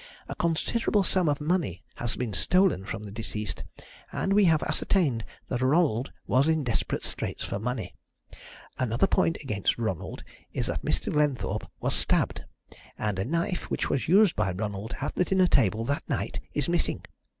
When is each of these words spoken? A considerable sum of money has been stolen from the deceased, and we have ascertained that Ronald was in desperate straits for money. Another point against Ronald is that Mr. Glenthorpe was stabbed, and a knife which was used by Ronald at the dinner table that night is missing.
A 0.27 0.33
considerable 0.33 1.03
sum 1.03 1.29
of 1.29 1.39
money 1.39 1.83
has 1.97 2.15
been 2.15 2.33
stolen 2.33 2.85
from 2.85 3.03
the 3.03 3.11
deceased, 3.11 3.63
and 4.11 4.33
we 4.33 4.45
have 4.45 4.63
ascertained 4.63 5.23
that 5.47 5.61
Ronald 5.61 6.11
was 6.25 6.47
in 6.47 6.63
desperate 6.63 7.03
straits 7.05 7.43
for 7.43 7.59
money. 7.59 7.93
Another 8.79 9.05
point 9.05 9.37
against 9.43 9.77
Ronald 9.77 10.23
is 10.53 10.65
that 10.65 10.81
Mr. 10.83 11.13
Glenthorpe 11.13 11.69
was 11.79 11.93
stabbed, 11.93 12.45
and 12.97 13.19
a 13.19 13.25
knife 13.25 13.69
which 13.69 13.91
was 13.91 14.07
used 14.07 14.35
by 14.35 14.49
Ronald 14.51 14.95
at 15.01 15.13
the 15.13 15.23
dinner 15.25 15.45
table 15.45 15.85
that 15.85 16.09
night 16.09 16.39
is 16.55 16.67
missing. 16.67 17.05